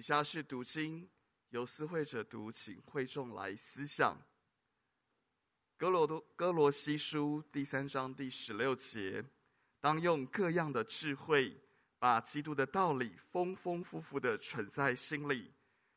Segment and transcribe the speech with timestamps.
[0.00, 1.06] 以下是读经，
[1.50, 4.16] 由思会者读，请会众来思想。
[5.76, 9.22] 哥罗多哥罗西书第三章第十六节，
[9.78, 11.54] 当用各样的智慧，
[11.98, 15.52] 把基督的道理丰丰富富的存在心里，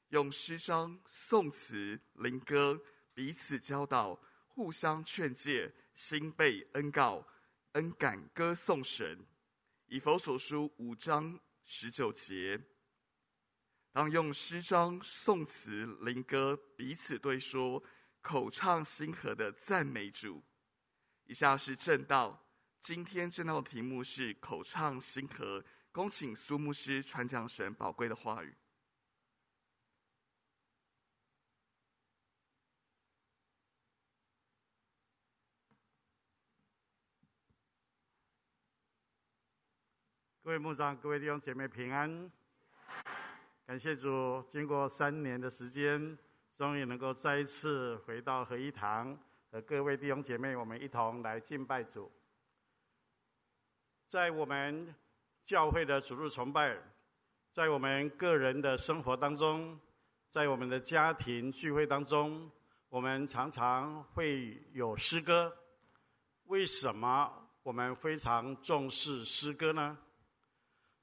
[0.10, 2.78] 用诗章、颂词、灵歌
[3.14, 7.26] 彼此教导，互相劝诫，心被恩告，
[7.72, 9.26] 恩感歌颂神。
[9.86, 12.62] 以弗所书五章十九节。
[13.94, 17.82] 当用诗章、颂词、灵歌彼此对说，
[18.22, 20.44] 口唱心和的赞美主。
[21.26, 22.44] 以下是正道，
[22.82, 25.64] 今天正道的题目是口唱心和。
[25.92, 28.56] 恭请苏牧师传讲神宝贵的话语。
[40.42, 42.32] 各位牧长、各位弟兄姐妹平安。
[43.74, 46.16] 感谢主，经过三年的时间，
[46.56, 49.18] 终于能够再一次回到合一堂，
[49.50, 52.12] 和各位弟兄姐妹，我们一同来敬拜主。
[54.08, 54.94] 在我们
[55.44, 56.78] 教会的主日崇拜，
[57.52, 59.76] 在我们个人的生活当中，
[60.30, 62.48] 在我们的家庭聚会当中，
[62.90, 65.52] 我们常常会有诗歌。
[66.44, 69.98] 为什么我们非常重视诗歌呢？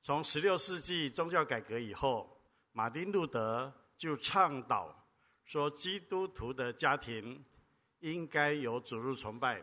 [0.02, 2.39] 从十六世纪宗教改革以后，
[2.72, 4.94] 马丁路德就倡导
[5.44, 7.44] 说，基督徒的家庭
[7.98, 9.62] 应该有主日崇拜，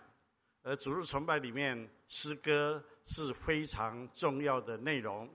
[0.63, 5.29] 而主日崇拜里面诗歌是非常重要的内容。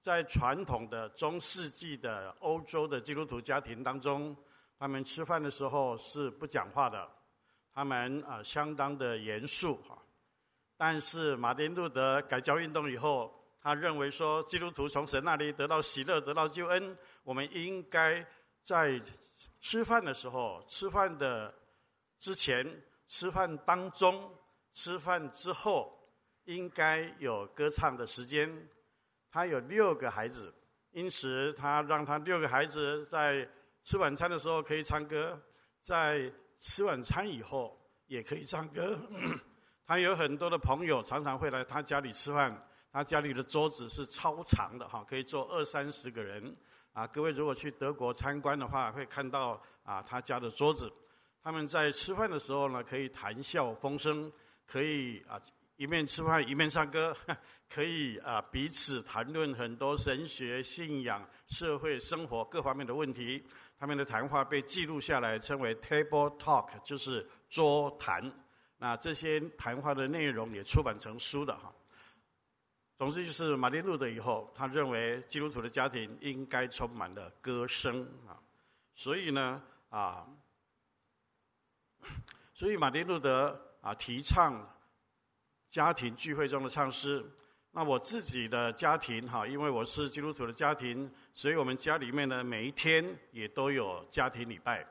[0.00, 4.36] 在传统的中世纪的欧洲的基督徒家庭当中，
[4.78, 7.08] 他们吃饭的时候是不讲话的，
[7.74, 9.98] 他们啊相当的严肃哈。
[10.76, 13.34] 但是马丁路德改教运动以后，
[13.66, 16.96] 他认为说，基督徒从神那里得到喜乐，得到救恩。
[17.24, 18.24] 我们应该
[18.62, 18.96] 在
[19.60, 21.52] 吃饭的时候、吃饭的
[22.20, 22.64] 之前、
[23.08, 24.32] 吃饭当中、
[24.72, 25.92] 吃饭之后，
[26.44, 28.48] 应该有歌唱的时间。
[29.32, 30.54] 他有六个孩子，
[30.92, 33.48] 因此他让他六个孩子在
[33.82, 35.36] 吃晚餐的时候可以唱歌，
[35.80, 37.76] 在吃晚餐以后
[38.06, 38.96] 也可以唱歌。
[39.84, 42.56] 他有很多的朋友，常常会来他家里吃饭。
[42.96, 46.50] 他家里的桌子是超长的哈，可以坐二三十个人
[46.94, 47.06] 啊。
[47.06, 50.90] 各位如果去德国参观的话，会看到啊他家的桌子。
[51.42, 54.32] 他们在吃饭的时候呢，可以谈笑风生，
[54.66, 55.38] 可以啊
[55.76, 57.14] 一面吃饭一面唱歌，
[57.68, 63.44] 可以啊彼此谈论很多神学、信仰、社会生活各方面的问题。
[63.78, 68.32] 他们的谈话被记录下来，称为 table talk，就是桌谈。
[68.78, 71.70] 那这些谈话的内容也出版成书的哈。
[72.98, 78.40] 总之就是马丁路德以后，他认为基督徒的家庭应该充满了歌声啊，
[78.94, 80.26] 所以呢啊，
[82.54, 84.66] 所以马丁路德啊提倡
[85.70, 87.24] 家庭聚会中的唱诗。
[87.70, 94.86] 那我自己的家庭哈，因为我是基督徒的家庭，所以我们家里面呢每一天也都有家庭礼拜。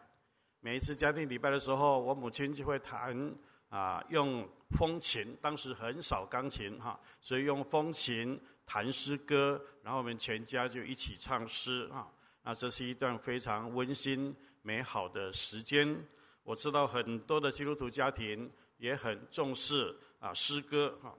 [0.60, 3.36] 每一次家庭礼拜的时候，我母亲就会弹
[3.70, 4.48] 啊用。
[4.72, 12.12] 风琴当时很少钢琴哈，所以用风琴弹诗歌，然后我们全家就一起唱诗啊。
[12.44, 15.96] 那这是一段非常温馨美好的时间。
[16.44, 21.16] 我知道很多的基督徒家庭也很重视啊诗歌哈。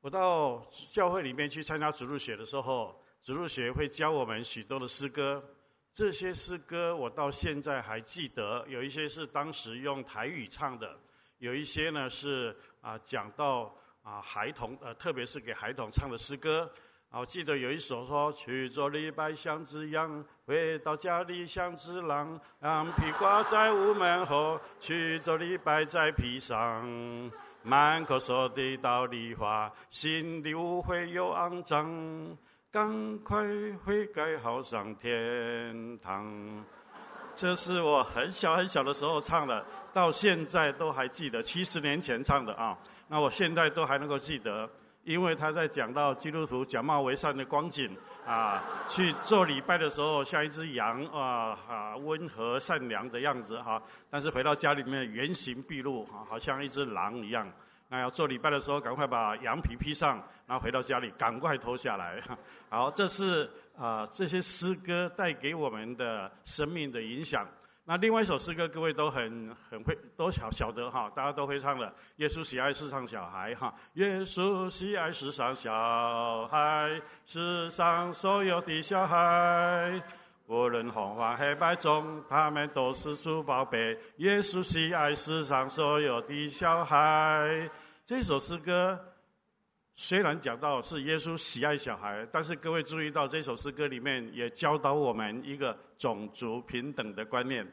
[0.00, 5.44] 我到教会里面去参加主日学的时候，主日学会教我们许多的诗歌。
[5.96, 10.94] 这些诗歌我到现在还记得，有一些是当时用台语唱的，
[11.38, 16.70] 有一些呢是啊讲到啊孩童呃，特别是给孩童唱的诗歌。
[17.08, 26.84] 啊，我记得有一首说：去做礼拜像只羊，回到家里像只狼，羊皮挂在屋门后，去做礼拜在披上，
[27.62, 32.36] 满口说的道理话，心里污秽又肮脏。
[32.76, 33.42] 赶快
[33.86, 36.62] 悔改，好上天堂。
[37.34, 39.64] 这是我很小很小的时候唱的，
[39.94, 41.40] 到现在都还记得。
[41.42, 42.76] 七十年前唱的啊，
[43.08, 44.68] 那我现在都还能够记得，
[45.04, 47.96] 因为他在讲到基督徒假冒为善的光景
[48.26, 57.50] 啊，去做礼拜的时候像一只羊啊啊，温和善良的样子哈，但是回到家里面原形毕露哈，好像一只狼一样。
[57.88, 62.20] 那要做礼拜的时候，赶快把羊皮披上，然后回到家里，赶快脱下来。
[62.68, 67.46] 好，这是啊、这些诗歌带给我们的生命的影响。
[67.84, 71.94] 那另外一首诗歌，各位都很很会，都晓晓得哈，大家都会唱的。
[72.16, 80.02] 耶稣喜爱世上小孩哈，耶稣喜爱世上小孩，世上所有的小孩，
[80.48, 83.98] 无论红黄黑白中，他们都是主宝贝。
[84.18, 87.68] 耶稣喜爱世上所有的小孩。
[88.04, 88.96] 这首诗歌
[89.94, 97.66] 虽然讲到是耶稣喜爱小孩，但是各位注意到这首诗歌里面也教导我们一个种族平等的观念。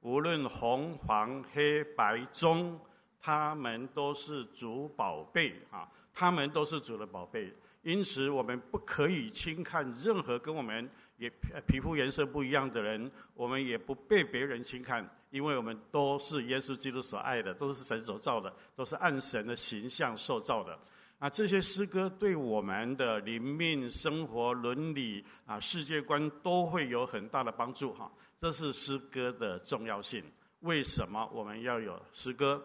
[0.00, 2.80] 无论红黄黑白中，
[3.20, 5.86] 他们都是主宝贝啊！
[6.14, 11.30] 他们都是主的宝贝，因此我们不可以轻看任何跟我们也
[11.66, 20.78] 皮肤颜色不一样的人，我们也不被别人轻看，因为我们都是耶稣基督所爱的，都是神所造的，都是按神的形象塑造的。
[21.20, 28.10] 啊，这些诗歌对我们的灵命、生活、伦理啊、世界观都会有很大的帮助哈。
[28.40, 30.22] 这是诗歌的重要性。
[30.60, 32.62] 为什么我们要有诗歌？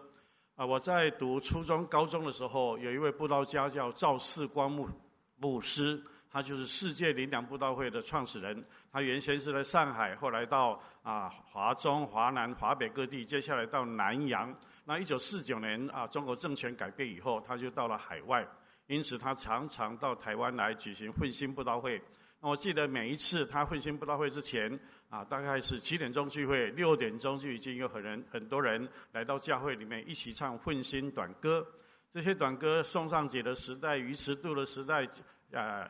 [0.56, 4.86] 啊，我在读初中、高中的时候，有一位布道家叫赵世光牧
[5.38, 8.64] 牧师，他就是世界灵粮布道会的创始人。
[8.92, 14.54] 他原先是在上海，后来到啊华中、华南、华北各地，接下来到南洋。
[14.84, 18.46] 那一九四九年啊，中国政权改变以后，他就到了海外，
[18.86, 22.00] 因此他常常到台湾来举行混心布道会。
[22.40, 24.78] 那我记得每一次他混心布道会之前，
[25.10, 31.66] 啊，大概是七点钟聚会，六点钟就已经有很人很多人来到教会里面一起唱混心短歌。
[32.10, 35.06] 这些短歌，宋尚节的时代、余迟度的时代，
[35.52, 35.88] 呃，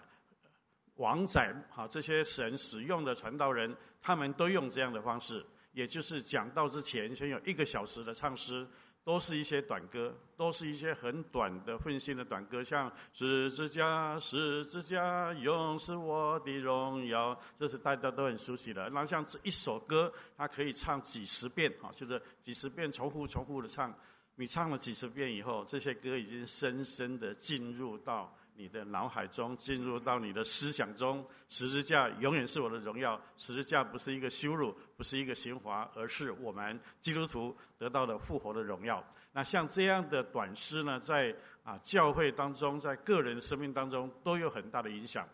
[1.01, 8.65] 王载啊，这些神使用的传道人，他们都用这样的方式，也就是讲道之前先有一个小时的唱诗。
[9.03, 18.91] 都是一些短歌，都是一些很短的奋兴的短歌，像十字架，十字架，永是我的荣耀，这是大家都很熟悉的。
[18.91, 23.93] 那像这一首歌，它可以唱几十遍，哈，就是几十遍重复重复的唱。
[24.37, 28.33] 你唱了几十遍以后，这些歌已经深深的进入到。
[28.61, 33.19] 你的脑海中进入到你的思想中，十字架永远是我的荣耀。
[33.39, 39.03] 十字架不是一个羞辱，不是一个刑罚，而是我们基督徒得到的复活的荣耀。
[39.33, 41.35] 那像这样的短诗呢，在
[41.65, 45.27] 啊教会当中，在个人生命当中都有很大的影响。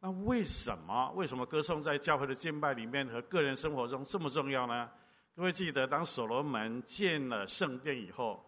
[0.00, 4.90] 那为什么为什么歌颂在教会的敬拜里面和个人生活中这么重要呢？
[5.36, 8.44] 各位记得，当所罗门建了圣殿以后。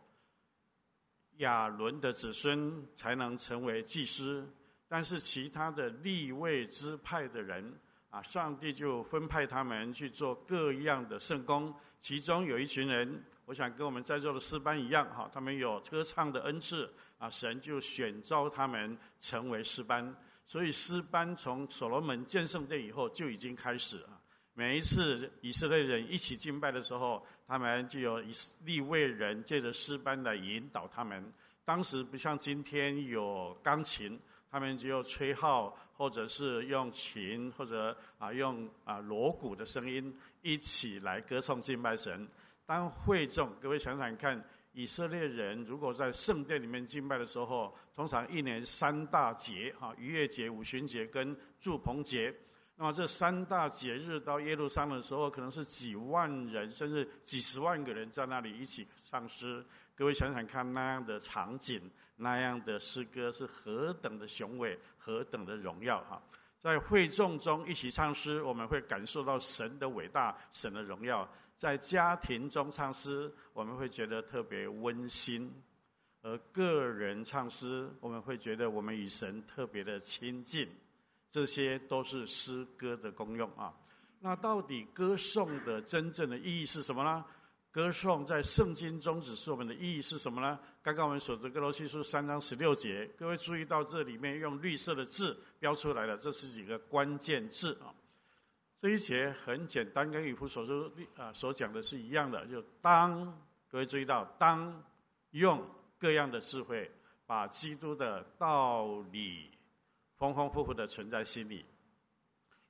[1.38, 4.49] 亚伦的子孙才能成为祭司，
[4.87, 7.73] 但是其他的立位支派的人
[8.11, 11.75] 啊，上帝就分派他们去做各样的圣工。
[12.00, 16.88] 其中有一群人，我想跟我们在座的诗班一样，哈，他们有歌唱的恩赐
[17.19, 20.14] 啊，神就选召他们成为诗班。
[20.46, 24.20] 所以诗班从所罗门建圣殿以后就已经开始了。
[24.55, 28.30] 每一次以色列人一起敬拜的时候，他们就有以
[28.64, 31.32] 利未人借着诗班来引导他们。
[31.64, 42.28] 当时不像今天有钢琴，他们只有吹号，或者是用琴，或者啊用啊锣鼓的声音一起来歌颂敬拜神。
[42.66, 44.42] 当会众，各位想想看，
[44.72, 52.34] 以色列人如果在圣殿里面敬拜的时候，通常一年三大节哈，逾越节、五旬节跟住棚节。
[52.80, 59.66] 那么这三大节日到耶路撒冷的时候，可能是几万人，甚至几十万个人在那里一起唱诗。
[59.96, 66.22] 各位想想看，那样的场景，那样的诗歌是何等的雄伟，何等的荣耀哈！
[66.60, 75.50] 在会众中一起唱诗，我们会感受到神的伟大，神的荣耀；在家庭中唱诗，我们会觉得特别温馨；
[76.23, 80.68] 而个人唱诗，我们会觉得我们与神特别的亲近。
[81.30, 83.75] 这些都是诗歌的功用啊。
[84.20, 87.25] 那到底歌颂的真正的意义是什么呢？
[87.70, 90.58] 歌颂在圣经中指示我们的意义是什么呢？
[90.82, 97.94] 刚刚我们所读歌罗西书三章十六节，各位注意到这里面用绿色的字标出来了，这是几个关键字啊。
[98.80, 103.38] 这一节很简单，跟以弗所书啊所讲的是一样的，就当
[103.70, 104.82] 各位注意到，当
[105.32, 105.64] 用
[105.99, 106.90] 各样的智慧，
[107.26, 109.50] 把基督的道理。
[110.18, 111.64] 丰丰富富的存在心里，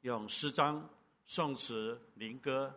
[0.03, 0.87] 用诗章、
[1.25, 2.73] 颂词、灵歌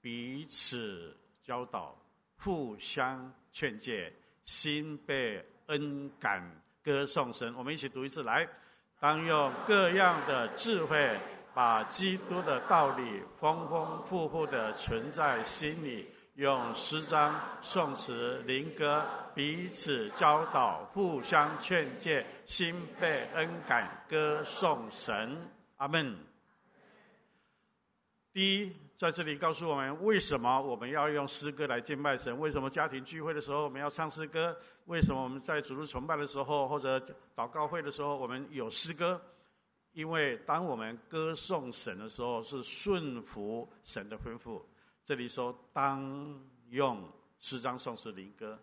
[0.00, 1.96] 彼此教导，
[2.38, 4.12] 互相劝诫，
[4.44, 6.42] 心被恩感，
[6.82, 7.54] 歌颂神。
[7.54, 8.46] 我们一起读一次来，
[8.98, 11.18] 当用各样的智慧，
[11.54, 16.06] 把基督的道理丰丰富富的存在心里。
[16.40, 19.04] 用诗章、颂词、灵歌
[19.34, 25.36] 彼此教导，互相劝诫，心被恩感，歌颂神。
[25.76, 26.16] 阿门。
[28.32, 32.40] 第一，在这里告诉我们为什么我们要用诗歌来敬拜神？
[32.40, 34.56] 为什么家庭聚会的时候我们要唱诗歌？
[34.86, 36.98] 为什么我们在主日崇拜的时候或者
[37.36, 39.20] 祷告会的时候我们有诗歌？
[39.92, 44.62] 因为当我们歌颂神的时候，是顺服神的吩咐。
[45.04, 47.02] 这里说当用
[47.38, 48.58] 诗章、颂诗、灵歌，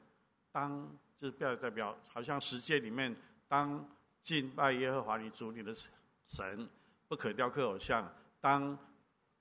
[0.51, 0.87] 当
[1.19, 3.15] 就是表代表，好像十诫里面
[3.47, 3.85] 当
[4.23, 5.73] 敬拜耶和华你主你的
[6.25, 6.67] 神，
[7.07, 8.77] 不可雕刻偶像，当。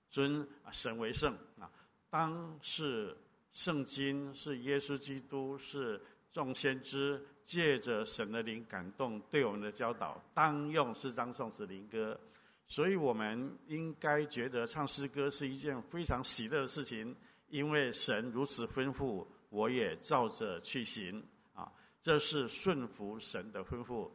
[0.09, 1.69] 尊神为圣啊！
[2.09, 3.15] 当是
[3.53, 6.01] 圣经，是耶稣基督，是
[6.33, 12.19] 众先知借着神的灵感动对我们的教导，当用诗章、颂诗、灵歌。
[12.69, 17.15] 所以我们应该觉得唱诗歌是一件非常喜乐的事情，
[17.49, 21.23] 因为神如此吩咐，我也照着去行
[21.55, 21.71] 啊！
[22.03, 24.11] 这是顺服神的吩咐。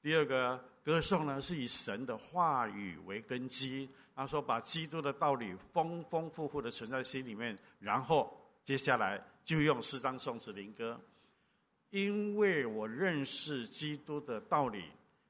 [0.00, 3.88] 第二个歌颂呢，是以神的话语为根基。
[4.14, 8.34] 他说：“把基督的道理丰丰富富的存在心里面，然后
[8.64, 10.98] 接下来就用诗章、颂词、灵歌。
[11.90, 14.84] 因为我认识基督的道理，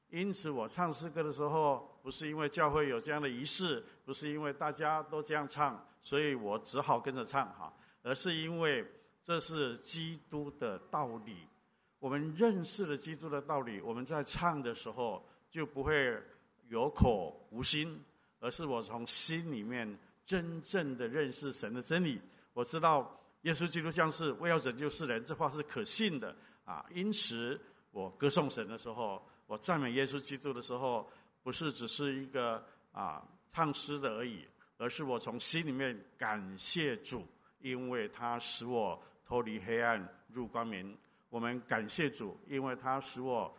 [0.09, 7.73] 因此我唱诗歌的时候，不是因为教会有这样的仪式，不是因为大家都这样唱，所以我只好跟着唱哈，
[8.03, 8.85] 而是因为
[9.23, 11.47] 这是基督的道理。
[11.99, 16.17] 我们认识了基督的道理，我们在唱的时候就不会
[16.69, 18.01] 有口无心。”
[18.39, 22.21] 而是我从心里面真正的认识神的真理，
[22.53, 26.85] 我知道耶稣基督降世为要拯救世人，这话是可信的啊。
[26.93, 27.59] 因此，
[27.89, 31.09] 我歌颂神的时候，我赞美耶稣基督的时候，
[31.41, 34.45] 不是只是一个啊唱诗的而已，
[34.77, 37.25] 而是我从心里面感谢主，
[37.59, 40.95] 因为他使我脱离黑暗入光明。
[41.29, 43.51] 我们感谢主，因为他使我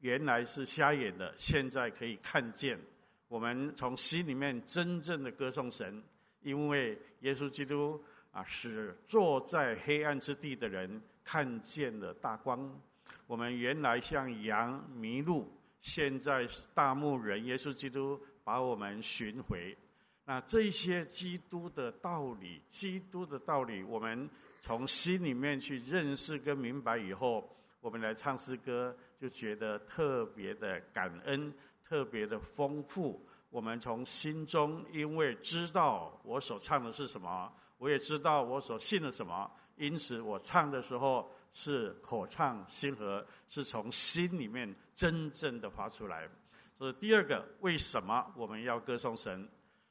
[0.00, 2.80] 原来是瞎眼的，现在可以看见。
[3.28, 6.02] 我们从心里面真正的歌颂神，
[6.40, 12.80] 因为耶稣基督啊，使坐在黑暗之地的人看见了大光。
[13.26, 19.76] 我们原来像羊迷路，现在大牧人耶稣基督把我们寻回。
[20.24, 24.28] 那这些基督的道理，基督的道理，我们
[24.60, 27.48] 从心里面去认识跟明白以后，
[27.80, 31.52] 我们来唱诗歌，就觉得特别的感恩。
[31.88, 46.28] 特别的丰富，我们从心中，因为知道我所唱的是什么，我也知道我所信的什么，因此我唱的时候是口唱心和，是从心里面真正的发出来。
[46.76, 49.48] 所以第二个，为什么我们要歌颂神？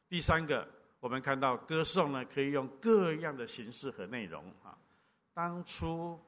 [0.07, 0.67] 第三个，
[0.99, 4.77] 我们看到歌颂呢，可以用各样的形式和内容啊。
[5.33, 6.19] 当初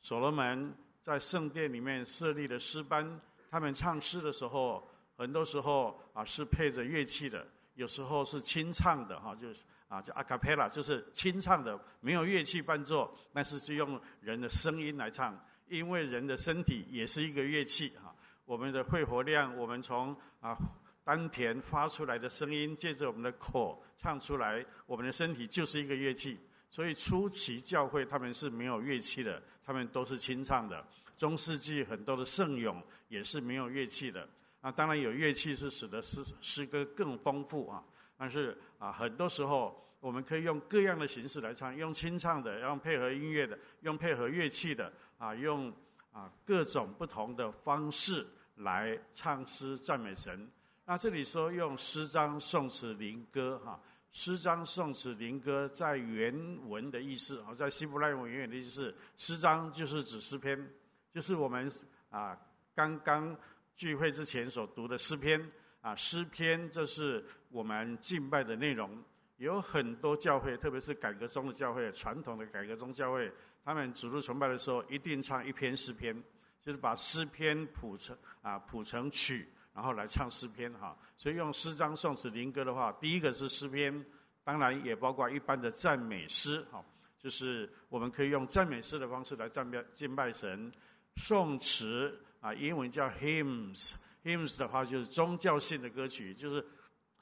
[0.00, 0.72] 所罗门
[1.02, 3.20] 在圣殿里面设立的诗班。
[3.50, 7.44] 他们唱诗的时候，很多时候啊是配着乐器的，
[7.76, 18.12] 有时候是清唱的哈，就是啊叫阿卡贝拉，就是清唱的，没有乐器伴奏，但是是用人的声音来唱，因为人的身体也是一个乐器哈。
[18.44, 20.56] 我们的肺活量，我们从啊
[21.04, 26.38] 丹田发出来的声音，借着我们的口唱出来，我们的身体就是一个乐器。
[26.68, 30.84] 所以初期教会他们是没有乐器的，他们都是清唱的。
[31.16, 34.28] 中世纪很多的圣咏也是没有乐器的，
[34.66, 37.80] 啊，当然有乐器是使得诗诗歌更丰富啊。
[38.16, 45.72] 但是啊，很多时候我们可以用各样的形式来唱，用清唱的，用配合音乐的，用配合乐器的，啊，用
[46.10, 50.50] 啊各种不同的方式来唱诗赞美神。
[50.84, 53.80] 那这里说用诗章、颂词、灵歌，哈，
[54.10, 56.34] 诗章、颂词、灵歌在原
[56.68, 60.68] 文的意思，啊，在希伯来文原文的意思，诗章就是指诗篇。
[61.12, 61.70] 就是我们
[62.10, 62.36] 啊
[62.74, 63.34] 刚刚
[63.76, 65.40] 聚会之前所读的诗篇
[65.82, 69.02] 啊，诗篇这是我们敬拜的内容。
[69.36, 73.30] 有很多教会，特别是改革中的教会，传统的改革宗教会，
[73.62, 76.16] 他们主日崇拜的时候一定唱一篇诗篇，
[76.58, 80.96] 就是把诗篇谱成啊谱成曲，然后来唱诗篇哈。
[81.18, 84.04] 所以用诗章、颂词、灵歌的话，第一个是诗篇，
[84.42, 86.82] 当然也包括一般的赞美诗哈，
[87.18, 90.72] 就是我们可以用赞美诗的方式来赞美敬拜神。
[91.16, 96.64] 颂词啊，英文叫 hymns，hymns 的话就是宗教性的歌曲，就是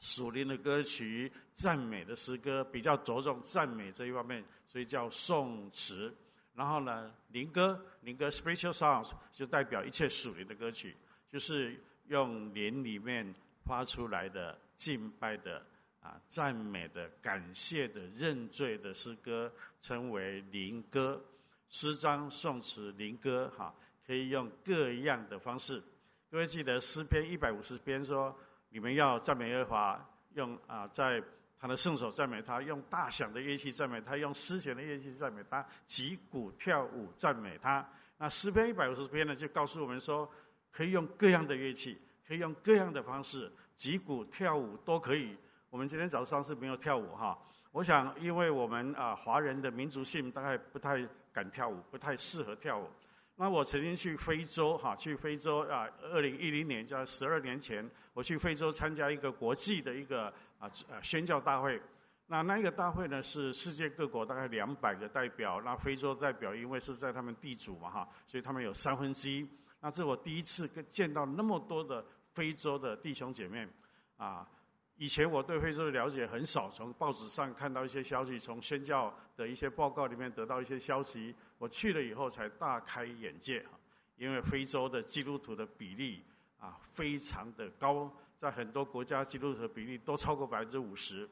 [0.00, 6.14] 属灵的歌曲、赞美的诗歌，比较着重赞美这一方面，所以叫颂词。
[6.54, 10.96] 然后呢，灵歌，灵歌 spiritual songs 就代表一切属灵的歌曲，
[11.28, 15.64] 就是用灵里面发出来的敬拜的
[16.00, 21.20] 啊、赞美的、感谢的、认罪的诗歌，称为灵歌。
[21.66, 23.74] 诗章、颂词、灵歌，哈。
[24.06, 25.82] 可以用各样的方式。
[26.30, 28.36] 各位记得诗篇一百五十篇说
[28.70, 31.22] ：“你们要赞美耶和华，用啊在
[31.58, 37.88] 他的圣手赞美他，用大响的乐器赞美他，用丝弦的乐器赞美他，击鼓跳舞赞美他。
[38.18, 40.28] 那诗篇一百五十篇呢，就告诉我们说，
[40.70, 41.96] 可以用各样的乐器，
[42.26, 45.36] 可以用各样的方式，击鼓跳舞都可以。
[45.70, 47.38] 我们今天早上是没有跳舞哈，
[47.72, 52.88] 我想因为我们啊华人的民族性大概不太敢跳舞，不太适合跳舞。
[53.36, 60.26] 那我曾经去非洲哈，去非洲啊，二零一零年，在十二年前，我去非洲参加一个国际的一个
[60.58, 61.80] 啊呃宣教大会。
[62.26, 69.46] 那那个大会呢，是世界各国大概两百个代表，那非洲代表因为是在他们地主嘛哈，所以他们有三分之一。
[69.80, 73.68] 那是我第一次跟见到那么多的非洲的弟兄姐妹，
[74.16, 74.48] 啊。
[74.96, 81.34] 以前我对非洲的了解很少，从报纸上看到一些消息，从宣教的一些报告里面得到一些消息。
[81.58, 83.78] 我去了以后才大开眼界哈，
[84.16, 86.22] 因为非洲的基督徒的比例
[86.58, 91.28] 啊非常的高，在很多国家基督徒的比例都超过百分之五十。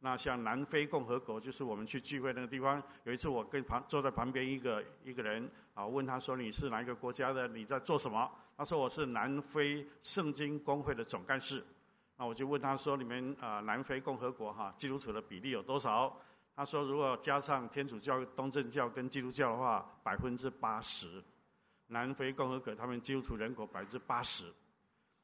[0.00, 7.46] 那像南非共和国，就是我们去聚会那个地方，有一次我跟旁坐在旁边一个一个人啊，问他说，你是哪一个国家的？
[7.46, 8.28] 你在做什么？
[8.56, 11.64] 他说我是南非圣经公会的总干事。
[12.16, 16.14] 那我就问他说：“你们啊，南非共和国哈，基督徒的比例有多少？”
[16.54, 21.22] 他说：“如果加上天主教、东正教跟基督教的话，百分之八十。
[21.86, 24.52] 南非共和国他们基督徒人口百分之八十。”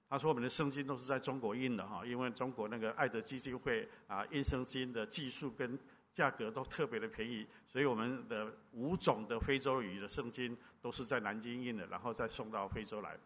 [0.08, 5.78] 他说：“我们的圣经都是在中国印的哈，因为中国那个爱德基金会啊印圣经的技术跟
[6.14, 13.16] 价格都特别的便宜，所以我们的五种的非洲语的圣经都是在南京印的，然后再送到非洲来。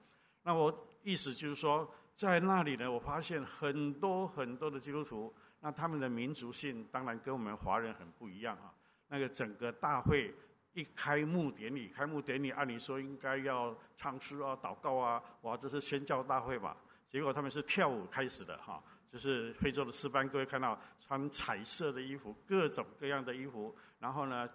[0.43, 8.75] 那我意思就是说。”在那里呢，我发现很多很多的基督徒，那他们的民族性当然跟我们华人很不一样啊。
[9.09, 10.35] 那个整个大会
[10.73, 16.77] 一开幕典礼，开幕典礼按理说应该要唱诗啊、祷告啊，哇，这是宣教大会吧？
[17.09, 24.49] 结果他们是跳舞开始的哈，就是非洲的诗班，各位看到穿彩色的衣服，各种各样的衣服，然后呢，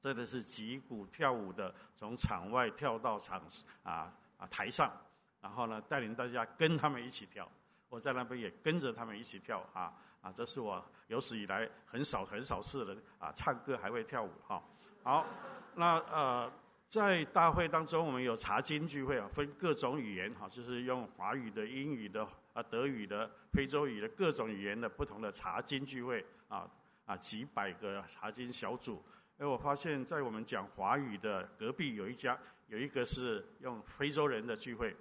[0.00, 3.42] 真的是击鼓跳舞的，从场外跳到场
[3.82, 4.92] 啊啊台上。
[5.40, 7.46] 然后呢，带领大家跟他们一起跳，
[7.90, 9.92] 我在那边也跟着他们一起跳啊
[10.24, 10.32] 啊！
[10.34, 14.62] 这是我有史以来很少很少次的啊，唱歌还会跳舞哈。
[15.02, 15.26] 好，
[15.74, 16.50] 那呃，
[16.88, 26.66] 在大会当中，我们有查经聚会啊，分各种语言哈，就是用华语的、英语的、啊德语的、非洲语的各种语言的不同的查经聚会啊
[27.04, 29.04] 啊，几百个查经小组。
[29.36, 34.96] 哎，我发现，在我们讲华语的隔壁有一家，有一个是用非洲人的聚会。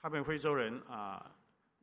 [0.00, 1.30] 他们非洲人啊，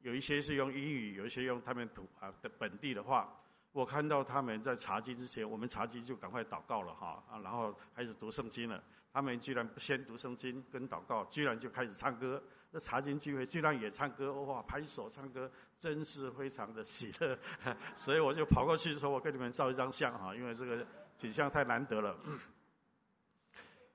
[0.08, 3.30] 有一些是用英语，有一些用他们土啊的本地的话。
[3.74, 8.82] 我看到他们在查经之前，我们查经就赶快祷告了哈啊，然后开始读圣经了。
[9.12, 12.42] 他们居然不先读圣经跟祷告，居然就开始唱歌。
[12.72, 17.38] 那查经聚会居然也唱歌，哇，拍手唱歌，真是非常的喜乐。
[17.94, 22.18] 所以我就跑过去说：“我跟你们照一张相哈，因为这个景象太难得了。”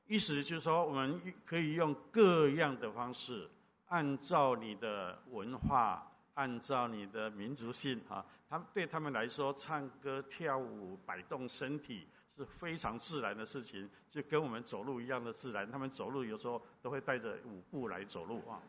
[0.06, 3.48] 意思就是说，我们可以用各样的方式。
[3.92, 15.70] 按照你的文化，按照你的民族性啊，他们对他们来说，唱歌、跳舞、摆动身体是非常自然的事情，就跟我们走路一样的自然。
[15.70, 18.62] 他们走路有时候都会带着舞步来走路啊。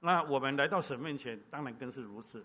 [0.00, 2.44] 那我们来到神面前，当然更是如此。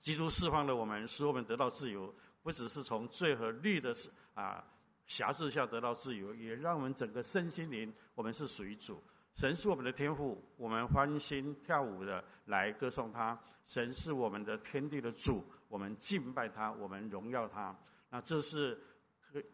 [0.00, 2.12] 基督释放了我们，使我们得到自由，
[2.42, 3.94] 不只是从罪和律的
[4.34, 4.64] 啊
[5.06, 9.00] 辖制下得到自由，也让我们整个身心灵，我们是属于主。
[9.36, 13.38] 神是我们的天父，我们欢欣跳舞的来歌颂他。
[13.66, 17.76] 神是我们的天地的主，我们敬拜他，我们荣耀他。
[18.08, 18.80] 那这是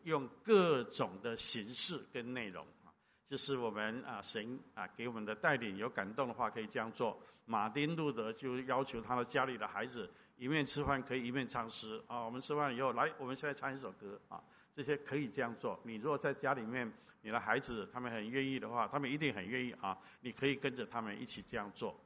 [0.04, 2.94] 用各种的形式跟内容啊，
[3.26, 7.20] 就是我们啊神啊给我们的带领，有感动的话可以这样做。
[7.44, 12.20] 马丁路德就要求他的家里的孩子一面吃饭可以一面唱诗啊。
[12.20, 14.40] 我们吃饭以后来，我们现在唱一首歌啊，
[14.72, 15.80] 这些可以这样做。
[15.82, 16.88] 你如果在家里面。
[17.22, 19.96] 你的孩子他们很愿意的话，他们一定很愿意啊！
[20.20, 21.98] 你可以跟着他们一起这样做。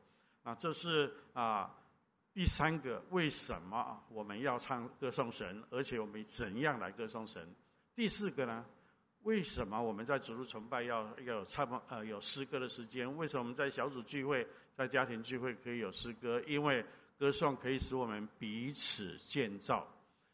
[0.42, 1.74] 啊，这是啊
[2.32, 7.52] 第三个，为什么我们要唱歌颂神，而且我们怎样来歌颂神？
[7.94, 8.64] 第四个呢？
[9.22, 13.16] 为什么我们在主日崇拜要要有唱呃有诗歌的时间？
[13.16, 16.40] 为什么我们在小组聚会、在家庭聚会可以有诗歌？
[16.46, 16.84] 因为
[17.18, 19.84] 歌颂可以使我们彼此建造。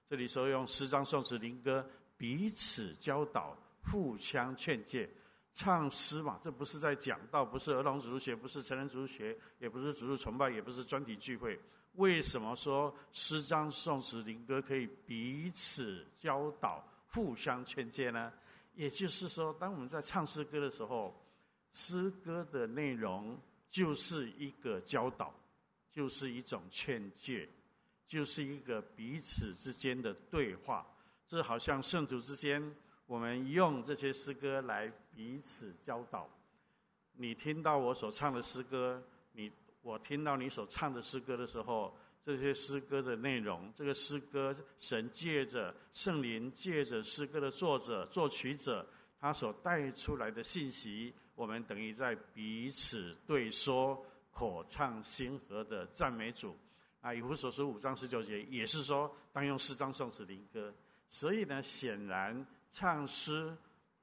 [0.07, 3.57] 这里说用诗章、颂词、灵歌彼此教导。
[3.91, 5.09] 互相劝诫，
[5.55, 11.59] 唱诗嘛，这不是在讲道，不是儿童主日学，不是成人主日学，也不是主日崇拜，也不是专题聚会。
[11.95, 18.33] 为什么说诗章、颂词、灵歌可以彼此教导、互相劝诫呢？
[18.75, 21.15] 也就是说，当我们在唱诗歌的时候，
[21.73, 23.39] 诗歌的内容
[23.71, 25.35] 就是一个教导，
[25.91, 27.47] 就是一种劝诫，
[28.09, 30.87] 就是一个彼此之间的对话。
[31.29, 32.75] 这好像圣徒之间，
[33.07, 36.29] 我们用这些诗歌来彼此教导。
[37.15, 48.87] 你听到我所唱的诗歌，你我听到你所唱的诗歌的时候，这些诗歌的内容，这个诗歌神借着圣灵，借着诗歌的作者、作曲者，
[49.21, 56.57] 他所带出来的信息，我们等于在彼此对说，口唱心和的赞美主。
[57.01, 60.73] 啊，以弗所书五章十九节也是说，当用诗章、颂词、灵歌。
[61.09, 63.55] 所以呢，显然唱诗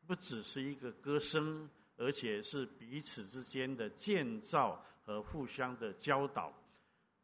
[0.05, 6.53] 不只是一个歌声，而且是彼此之间的建造和互相的教导。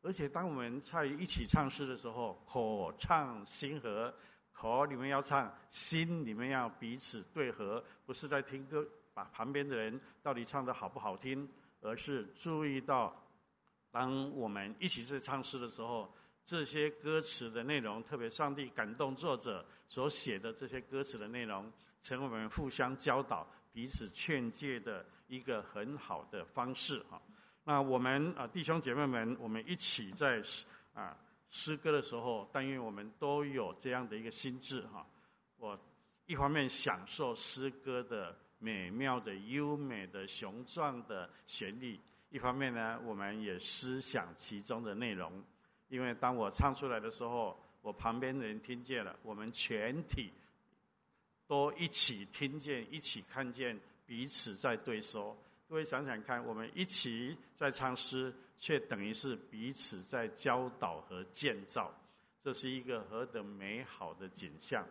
[0.02, 4.12] 而且，当我们在一起唱诗的时候，口唱心和，
[4.52, 11.48] 口里面要唱，心里面要彼此对合，不是在听歌，把旁边的人到底唱得好不好听，
[11.80, 13.16] 而是注意到，
[13.92, 16.12] 当我们一起在唱诗的时候。
[16.46, 21.72] 这些歌词的内容，特别上帝感动作者所写的这些歌词的内容，
[22.04, 27.20] 成为我们互相教导、彼此劝诫的一个很好的方式哈。
[27.64, 30.40] 那我们啊，弟兄姐妹们，我们一起在
[30.94, 31.18] 啊
[31.50, 35.04] 诗歌的时候，但愿我们都有这样的一个心智哈。
[35.58, 35.76] 我
[36.28, 45.44] 一方面享受诗歌的美妙的、优美的、雄壮的旋律，一方面呢，我们也思想其中的内容。
[45.88, 50.32] 因为当我唱出来的时候，我旁边的人听见了，我们全体
[51.48, 55.38] 都一起听见，一起看见彼此在对说。
[55.68, 61.94] 各位想想看，我们一起在唱诗，却等于是彼此在教导和建造，
[62.42, 64.88] 这是一个何等美好的景象。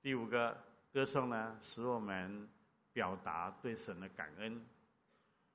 [0.00, 0.56] 第五个
[0.92, 2.48] 歌颂呢，使我们
[2.92, 4.64] 表达对神的感恩。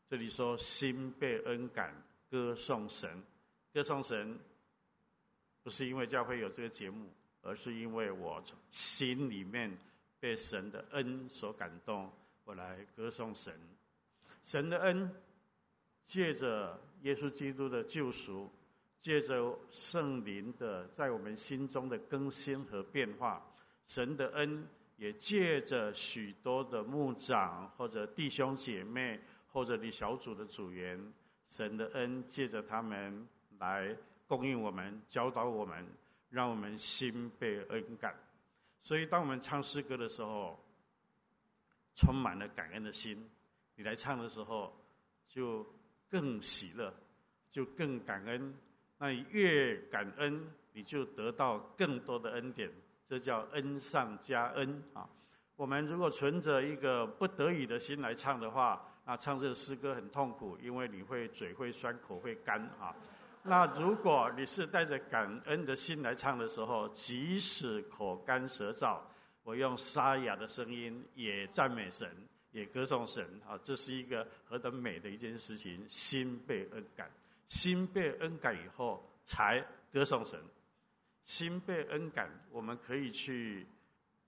[0.09, 1.95] 这里说心被恩感，
[2.29, 3.23] 歌颂神。
[3.73, 4.37] 歌颂神，
[5.63, 7.09] 不是因为教会有这个节目，
[7.41, 9.75] 而是因为我从心里面
[10.19, 12.07] 被神的恩所感动，
[12.43, 13.51] 我来歌颂神。
[14.43, 15.09] 神的恩，
[16.05, 18.47] 借着耶稣基督的救赎，
[19.01, 23.43] 借着圣灵的在我们心中的更新和变化，
[23.87, 29.19] 神的恩也借着许多的牧长或者弟兄姐妹
[29.51, 31.11] 或者你小组的组员，
[31.49, 33.27] 神的恩借着他们。
[33.59, 33.95] 来
[34.27, 35.85] 供应我们，教导我们，
[36.29, 38.15] 让我们心被恩感。
[38.81, 40.59] 所以，当我们唱诗歌的时候，
[41.95, 43.29] 充满了感恩的心。
[43.75, 44.75] 你来唱的时候，
[45.27, 45.65] 就
[46.09, 46.93] 更喜乐，
[47.49, 48.53] 就更感恩。
[48.97, 52.69] 那你越感恩，你就得到更多的恩典。
[53.07, 55.07] 这叫恩上加恩啊！
[55.55, 62.95] 我们如果存着一个不得已的心来唱的话，那唱这个诗歌很痛苦，因为你会嘴会酸，口会干啊。
[63.45, 69.01] 那如果你是带着感恩的心来唱的时候，即使口干舌燥，
[69.43, 72.09] 我用沙哑的声音也赞美神，
[72.51, 73.59] 也歌颂神啊！
[73.61, 75.85] 这是一个何等美的一件事情！
[75.89, 77.11] 心被恩感，
[77.49, 80.39] 心被恩感以后才歌颂神。
[81.25, 83.67] 心被恩感，我们可以去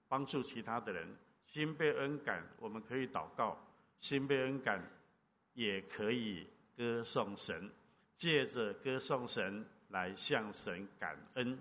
[0.10, 1.08] 帮助其他的人；
[1.46, 3.56] 心被恩感，我们可以祷告；
[4.02, 4.84] 心被恩感，
[5.54, 7.70] 也可以歌颂神。
[8.18, 11.58] 借着歌颂神来向神感恩，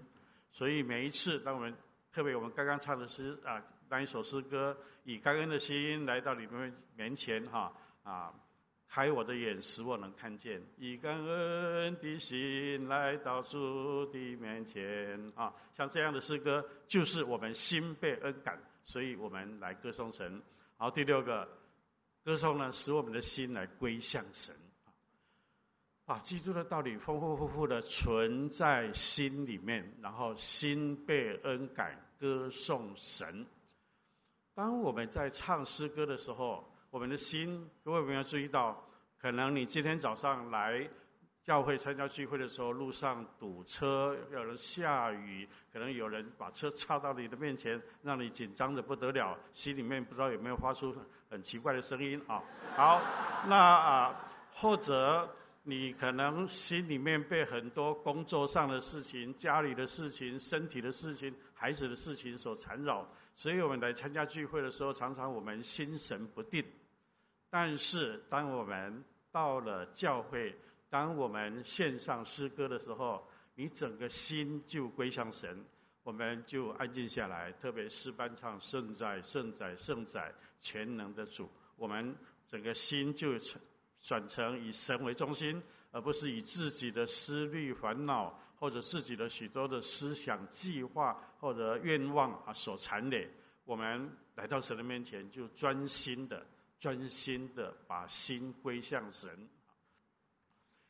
[0.51, 1.75] 所以每一次当我们
[2.13, 8.33] 特别我们刚刚唱的诗啊，当一首诗歌，以感恩的心来到你们面前哈啊，
[8.89, 20.41] 开我的眼使我能看见，以感恩的心来到主的面前啊，像这样的诗歌就是我们心被恩感，所以我们来歌颂神。
[20.77, 21.49] 好，第六个
[22.25, 24.55] 歌颂呢，使我们的心来归向神。
[26.07, 33.47] 把基督的道理丰丰富富的存在心里面，然后心被恩感，歌颂神。
[34.55, 38.87] 当我们在唱诗歌的时候，我们的心，各位有没有注意到？
[39.19, 40.87] 可能你今天早上来
[41.43, 50.95] 教会参加聚会的时候，路上堵车，有人下雨，可能有人把车插到你的面前，让你紧张的不得了，心里面不知道有没有发出
[51.31, 52.43] 很奇怪的声音啊？
[52.77, 53.01] 好，
[53.49, 55.27] 那啊，或者。
[55.67, 66.63] 你可能心里面被很多工作上的事情、家里的事情、身体的事情、孩子的事情所缠绕，所以我们来参加聚会的时候，常常我们心神不定。
[67.49, 70.55] 但是，当我们到了教会，
[70.91, 75.65] 当我们献上诗歌的时候，你整个心就归向神，
[76.03, 77.51] 我们就安静下来。
[77.53, 82.15] 特别诗班唱“圣哉，圣哉，圣哉，全能的主”，我们
[82.47, 83.59] 整个心就成。
[84.05, 93.27] 转成以神为中心，而不是以自己的思虑、烦恼或者自己的许多的思想、计划或者愿望啊所缠累。
[93.65, 96.47] 我们来到神的面前，就专心的、
[96.79, 99.49] 专心的把心归向神。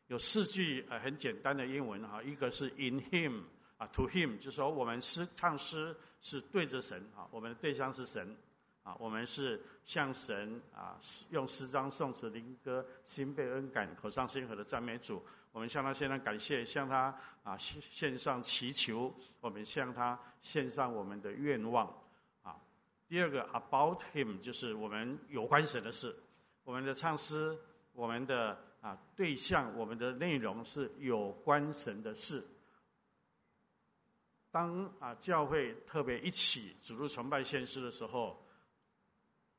[0.09, 3.44] 有四句呃很简单的英文哈，一个是 In Him
[3.79, 8.37] 啊，To Him，就说我们诗唱诗是对着神啊，我们的对象是神
[8.85, 10.97] 啊，我们是向神啊
[11.31, 15.20] 用诗章、颂词、灵歌，心被恩感，口唱心和的赞美主。
[15.51, 21.92] 我们向他献上感谢，向他啊献献上祈求，我们向他献上我们的愿望
[22.44, 22.57] 啊。
[23.09, 26.14] 第二个 About Him 就是我们有关神的事，
[26.62, 27.59] 我们的唱诗，
[27.92, 28.57] 我们的。
[28.85, 32.47] 啊，对象我们的内容是有关神的事。
[34.51, 38.47] 当啊教会特别一起主日崇拜献诗的时候，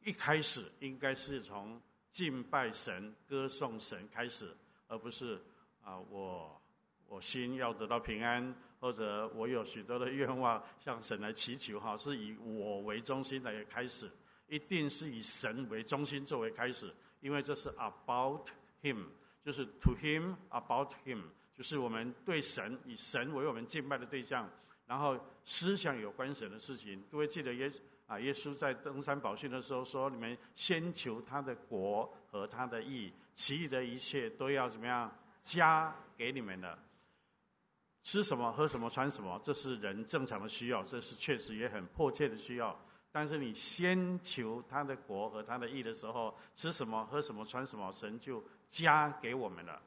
[0.06, 1.82] 一开始应该是从
[2.14, 4.56] 敬拜神、歌颂神开始，
[4.88, 5.42] 而不是
[5.84, 6.62] 啊我
[7.10, 14.10] 我心要得到平安，或者我有许多的愿望向神来祈求 哈，是以我为中心来开始，
[14.48, 18.48] 一定是以神为中心作为开始，因为这是 about。
[18.84, 19.06] Him
[19.44, 21.24] 就是 To Him about Him，
[21.56, 24.48] 就是我们对神以神为我们敬拜的对象，
[24.86, 27.02] 然后思想有关神的事情。
[27.10, 27.72] 各位记得耶
[28.08, 36.78] 啊，耶稣在登山宝训的时候说：“你们先求他的国和他的义，其余的一切都要怎么样加给你们的。
[38.04, 42.80] 吃什么、喝什么、穿什么，这是人正常的需要，这是确实也很迫切的需要。
[43.12, 49.82] 但是你先求他的国和他的义的时候，吃什么、喝什么、穿什么，神就。”加给我们了，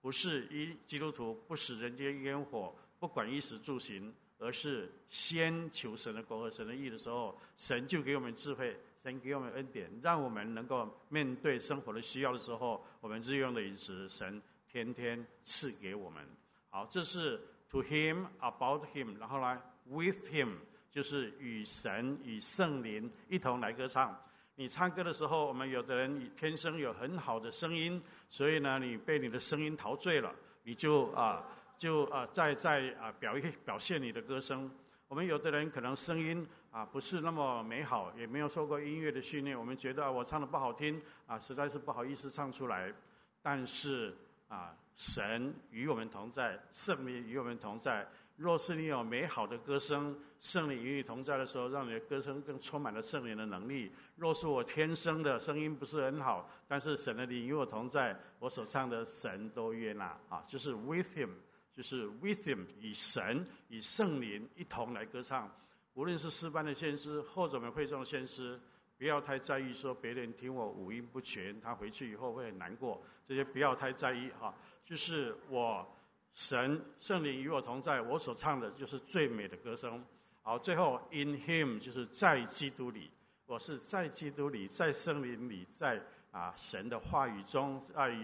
[0.00, 16.24] 不是一基督徒不食人间烟火，不管衣食住行，而是先求神的国和神的义的时候，神就给我们智慧，神给我们恩典，让我们能够面对生活的需要的时候，我们日用的饮食，神天天赐给我们。
[16.68, 20.56] 好，这是 to him about him，然后呢 with him，
[20.90, 24.18] 就是与神与圣灵一同来歌唱。
[24.54, 31.42] 你唱歌的时候，我们有的人天生有很好的声音，所以呢，你被你的声音陶醉了，你就啊，
[31.82, 34.70] 就啊，在在啊表一表现你的歌声。
[35.08, 42.94] 我们有的人可能声音啊不是那么美好，也没有受过音乐的训练，我们觉得我唱的不好听啊，实在是不好意思唱出来。
[43.42, 44.14] 但是
[44.46, 48.06] 啊，神与我们同在，圣灵与我们同在。
[48.36, 53.90] 若是你有美好的歌声，圣灵与你同在的时候，让你的歌声更充满了圣灵的能力。
[54.14, 61.30] 若是我天生的声音不是很好，但是神的灵与我同在，我所唱的神都悦纳啊，就是 with him，
[61.76, 65.50] 就是 with him，以神以圣灵一同来歌唱。
[65.94, 68.60] 无论是诗班的先师，或者我们会众的献诗，
[68.98, 73.02] 不要太在意说别人听我五音不全，他回去以后会很难过。
[73.26, 74.54] 这些不要太在意哈，
[74.84, 75.86] 就是我。
[76.34, 80.02] 神圣灵与我同在，我所唱的就是最美的歌声。
[80.40, 83.10] 好，最后 In Him 就是在基督里，
[83.44, 88.16] 我是在基督里，在圣灵里，在啊神的话语中，在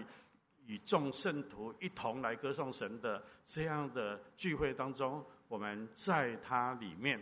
[0.69, 7.19] 与，众圣徒一同来歌颂神的这样的聚会当中，我们在他里面，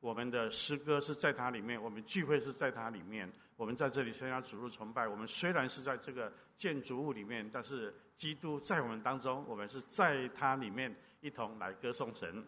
[0.00, 5.06] 我们的诗歌是在他里面，我们聚会是在他里面，我们在这里参加主日崇拜。
[5.06, 7.94] 我们虽然是在这个建筑物里面，但是。
[8.16, 12.42] 基督在我们当中，我们是在他里面一同来歌颂神。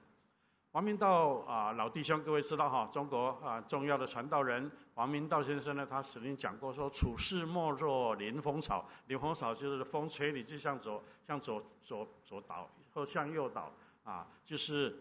[0.72, 13.72] 王明道啊，老弟兄，各位知道哈，中国啊重要的传道人王明道先生呢，他曾经讲过说：处世莫若临风草，临风草就是风吹你就向左向左左左倒或向右倒
[14.04, 14.94] 啊，就是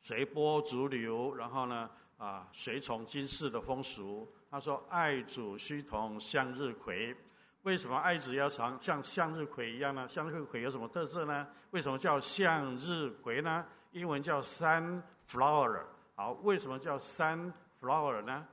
[0.00, 4.32] 随波逐流，然后呢啊随从今世的风俗。
[4.48, 7.14] 他说：爱主须同向日葵。
[7.62, 10.06] 为什么爱子要长像向日葵一样呢？
[10.06, 11.48] 向日葵有什么特色呢？
[11.72, 13.66] 为什么叫向日葵呢？
[13.94, 15.84] 英文叫 sunflower。
[16.16, 18.44] 好，为什么叫 sunflower 呢？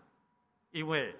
[0.69, 1.15] 因为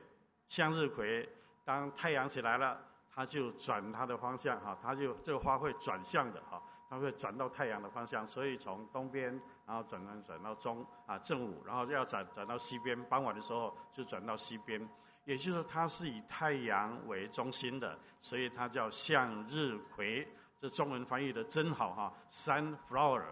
[0.47, 1.27] 向日葵
[1.65, 2.79] 当太阳起来了，
[3.11, 9.29] 它就转它的方向，哈，它就这个花会转向的，哈，它会转到太阳的方向，所以从东边，
[9.65, 14.87] 然后转转转到中啊正午，然后要转转到西边，傍晚的时候就转到西边。
[15.25, 20.27] 也就是说，它是以太阳为中心的，所以它叫向日葵。
[20.59, 23.23] 这中文翻译的真好哈，sunflower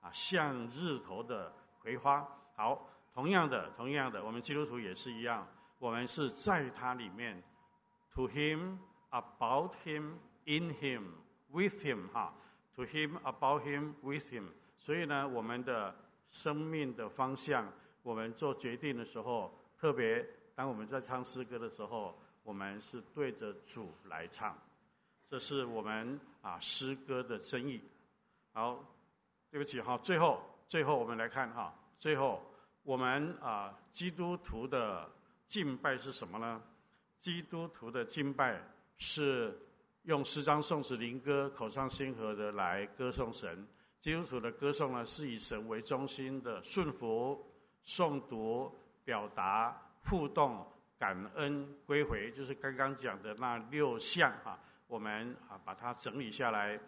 [0.00, 2.26] 啊，向日头的葵花。
[2.54, 5.46] 好，同样的，同样的，我们基督徒也是一样，
[5.78, 7.42] 我们是在它里面
[8.14, 8.78] ，to him,
[9.10, 11.04] about him, in him,
[11.50, 12.34] with him 哈
[12.74, 14.48] ，to him, about him, with him。
[14.76, 15.94] 所以呢，我们的
[16.30, 17.70] 生命的方向，
[18.02, 20.26] 我们做决定的时候，特别。
[20.54, 24.58] 当我们在唱诗歌的时候，我们是对着主来唱。
[25.28, 27.80] 这是我们啊诗歌的真意。
[28.52, 28.84] 好，
[29.50, 32.42] 对不起哈，最后最后我们来看哈，最后
[32.82, 35.10] 我们啊基督徒的
[35.46, 36.62] 敬拜是什么呢？
[37.20, 38.60] 基督徒的敬拜
[38.98, 39.58] 是
[40.02, 43.66] 用诗章、颂词、灵歌、口唱心和的来歌颂神。
[44.00, 47.44] 基督徒的歌颂呢，是以神为中心的顺服、
[47.84, 48.70] 诵读、
[49.04, 50.64] 表达、互动、
[50.98, 54.58] 感恩、归回，就是刚刚讲的那六项哈。
[54.86, 56.78] 我们啊把它整理下来。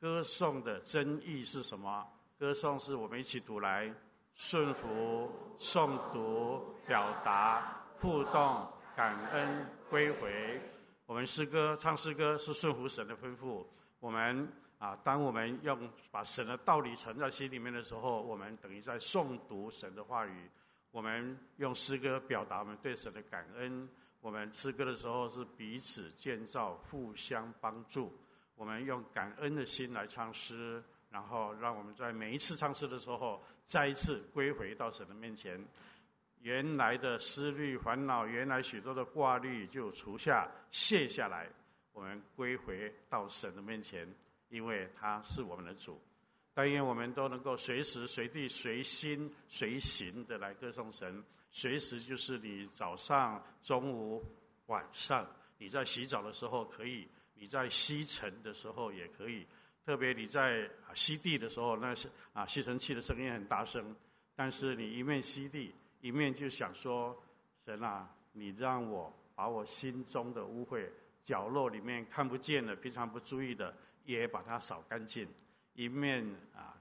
[0.00, 2.06] 歌颂的真意是什么？
[2.38, 3.92] 歌颂是我们一起读来，
[4.34, 10.60] 顺服、诵读、表达、互动、感恩、归回。
[11.06, 13.64] 我们诗歌唱诗歌是顺服神的吩咐。
[13.98, 20.48] 我们啊，当我们用把神的道理存在心里面的时候，我们等于在诵读神的话语。
[20.92, 23.88] 我们用诗歌表达我们对神的感恩。
[24.20, 28.16] 我们诗歌的时候是彼此建造、互相帮助。
[28.58, 35.64] 我们用感恩的心来唱诗，然后让我们在每一次唱诗的时候，再一次归回到神的面前。
[36.40, 41.48] 原来的思虑烦恼，原来许多的挂虑就除下卸下来，
[41.92, 44.12] 我们归回到神的面前，
[44.48, 46.00] 因为他是我们的主。
[46.52, 51.22] 但愿我们都能够随时随地随心随行的来歌颂神。
[51.52, 54.24] 随时就是你早上、中午、
[54.66, 55.24] 晚上，
[55.58, 57.08] 你在洗澡的时候可以。
[57.38, 59.46] 你在吸尘的时候也可以，
[59.86, 63.94] 特别你在吸地的时候，那是啊吸尘器的声音很大声，
[64.34, 67.16] 但是你一面吸地，一面就想说：
[67.64, 70.88] 神啊，你让我把我心中的污秽、
[71.24, 73.72] 角落里面看不见的、平常不注意的，
[74.04, 75.26] 也把它扫干净。
[75.74, 76.24] 一面
[76.56, 76.74] 啊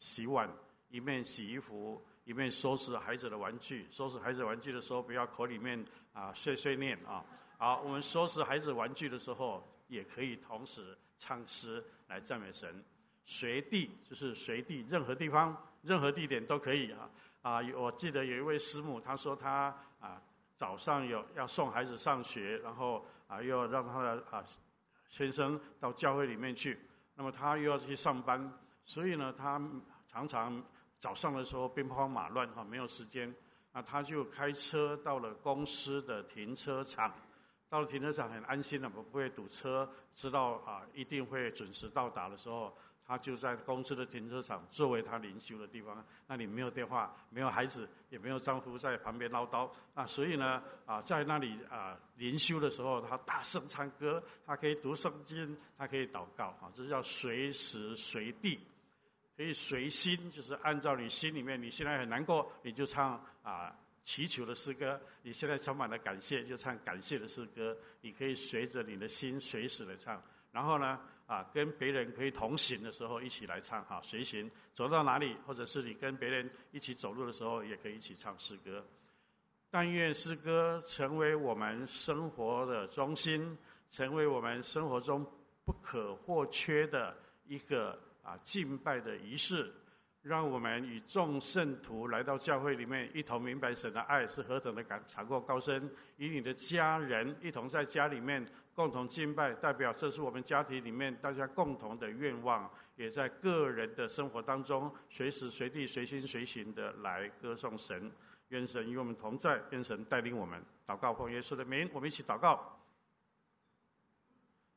[0.00, 0.50] 洗碗，
[0.90, 3.86] 一面洗衣服，一面收拾孩子的玩具。
[3.90, 7.24] 收拾孩子玩具的时候，不要口里面啊碎碎念啊。
[7.58, 9.64] 好，我们收拾孩子玩具的时候。
[9.88, 12.82] 也可以同时唱诗来赞美神，
[13.24, 17.10] 随地就是随地，任何地方、任何地点都可以啊
[17.42, 17.60] 啊！
[17.76, 20.20] 我记得有一位师母，她说她啊
[20.56, 24.44] 早上有要送孩子上学，然后啊又要让她的啊
[25.08, 26.78] 先生到教会里面去，
[27.14, 29.60] 那么她又要去上班，所以呢，她
[30.06, 30.62] 常常
[30.98, 33.34] 早上的时候兵荒马乱哈，没有时间，
[33.72, 37.14] 那她就开车到了公司的停车场。
[37.68, 42.72] 到了停车场很安心的，不不会堵车，知道啊一定会准时到达的时候，
[43.04, 46.04] 他就在公司的停车场作为他灵修的地方。
[46.26, 58.60] 那里没有电话，没有孩子，也没有丈夫在旁边唠叨啊，所以呢啊在那里啊灵修的时候，他大声唱歌，他可以读圣经，他可以祷告啊，这叫随时随地，
[59.36, 63.74] 可以随心，就是按照你心里面，你现在很难过，你就唱啊。
[64.04, 67.76] 祈求的诗歌，你现在充满了感谢，就唱感谢的诗歌。
[68.02, 78.84] 你可以随着你的心随时的唱，然后呢，啊，跟别人可以同行的时候一起来唱哈，随行走到哪里，或者是你跟别人一起走路的时候，也可以一起唱诗歌。
[79.70, 83.56] 但愿诗歌成为我们生活的中心，
[83.90, 85.24] 成为我们生活中
[85.64, 89.72] 不可或缺的一个啊敬拜的仪式。
[90.24, 95.86] 让我们与众圣徒来到教会里面，一同明白神的爱是何等的感长过高深。
[96.16, 98.42] 与你的家人一同在家里面
[98.74, 108.10] 共同敬拜，代表这是我们家庭里面大家共同的愿望，也在个人的生活当中随时随地随心随行的来歌颂神。
[108.48, 110.58] 愿神与我们同在，愿神带领我们。
[110.86, 112.80] 祷告奉耶稣的名，我们一起祷告。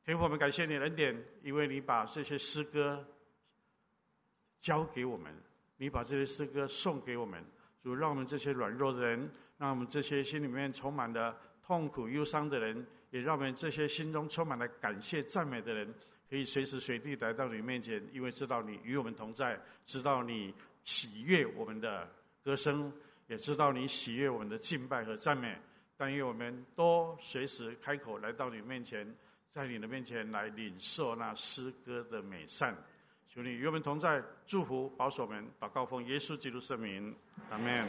[0.03, 3.05] 天父，我们感谢你的恩典，因为你把这些诗歌。
[4.59, 5.33] 交给我们，
[5.77, 7.43] 你把这些诗歌送给我们，
[7.81, 15.93] 主让我们这些软弱的人，让我们这些心里面充满了痛苦忧伤的人，也让我们这些心中充满了感谢赞美的人，
[16.29, 22.09] 可以随时随地来到你面前，因为知道你与我们同在，知道你喜悦我们的
[22.43, 22.91] 歌声，
[23.27, 25.57] 也知道你喜悦我们的敬拜和赞美。
[25.99, 29.15] 但愿我们都随时开口来到你面前，
[29.49, 32.77] 在你的面前来领受那诗歌的美善。
[33.37, 37.15] 主你与我们同在，祝福保守们，祷告奉耶稣基督圣名，
[37.51, 37.87] 阿门。